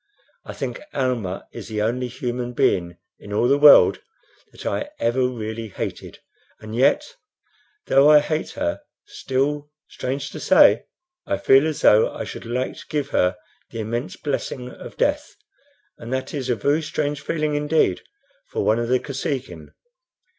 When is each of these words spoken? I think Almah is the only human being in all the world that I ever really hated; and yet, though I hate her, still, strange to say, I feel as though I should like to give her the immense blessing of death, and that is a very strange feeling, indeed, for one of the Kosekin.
I 0.45 0.53
think 0.53 0.81
Almah 0.95 1.45
is 1.53 1.67
the 1.67 1.83
only 1.83 2.07
human 2.07 2.53
being 2.53 2.97
in 3.19 3.31
all 3.31 3.47
the 3.47 3.55
world 3.59 3.99
that 4.51 4.65
I 4.65 4.89
ever 4.97 5.27
really 5.27 5.67
hated; 5.67 6.17
and 6.59 6.75
yet, 6.75 7.17
though 7.85 8.09
I 8.09 8.17
hate 8.19 8.53
her, 8.57 8.81
still, 9.05 9.69
strange 9.87 10.31
to 10.31 10.39
say, 10.39 10.85
I 11.27 11.37
feel 11.37 11.67
as 11.67 11.81
though 11.81 12.11
I 12.11 12.23
should 12.23 12.47
like 12.47 12.77
to 12.77 12.87
give 12.89 13.09
her 13.09 13.37
the 13.69 13.81
immense 13.81 14.15
blessing 14.15 14.71
of 14.71 14.97
death, 14.97 15.35
and 15.99 16.11
that 16.13 16.33
is 16.33 16.49
a 16.49 16.55
very 16.55 16.81
strange 16.81 17.21
feeling, 17.21 17.53
indeed, 17.53 18.01
for 18.49 18.65
one 18.65 18.79
of 18.79 18.87
the 18.89 18.99
Kosekin. 18.99 19.69